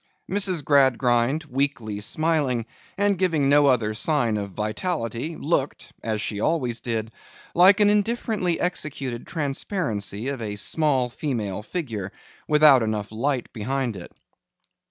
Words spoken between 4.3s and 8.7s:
of vitality, looked (as she always did) like an indifferently